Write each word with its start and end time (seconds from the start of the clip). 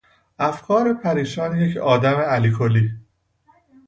افکار 0.39 0.93
پریشان 0.93 1.61
یک 1.61 1.77
آدم 1.77 2.17
الکلی 2.27 2.91